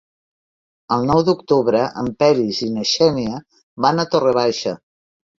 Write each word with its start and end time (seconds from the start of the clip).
El 0.95 1.03
nou 1.09 1.19
d'octubre 1.25 1.81
en 2.03 2.09
Peris 2.23 2.61
i 2.67 2.69
na 2.77 2.85
Xènia 2.91 3.41
van 3.87 4.05
a 4.05 4.07
Torre 4.15 4.33
Baixa. 4.39 4.73